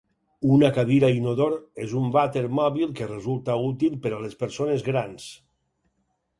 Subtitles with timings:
[0.53, 1.53] Una cadira inodor
[1.83, 5.33] és un vàter mòbil que resulta útil per a les persones grans.